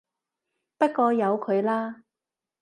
[0.79, 2.01] 不過由佢啦